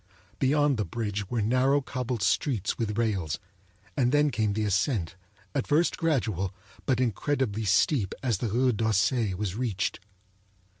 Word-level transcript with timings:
Beyond 0.39 0.77
the 0.77 0.83
bridge 0.83 1.29
were 1.29 1.43
narrow 1.43 1.79
cobbled 1.79 2.23
streets 2.23 2.75
with 2.75 2.97
rails; 2.97 3.37
and 3.95 4.11
then 4.11 4.31
came 4.31 4.53
the 4.53 4.65
ascent, 4.65 5.15
at 5.53 5.67
first 5.67 5.95
gradual, 5.95 6.55
but 6.87 6.99
incredibly 6.99 7.65
steep 7.65 8.15
as 8.23 8.39
the 8.39 8.49
Rue 8.49 8.71
d'Auseil 8.71 9.37
was 9.37 9.53
reached. 9.53 9.99